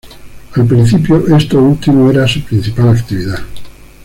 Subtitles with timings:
[0.55, 3.37] Al principio, este último era su principal actividad.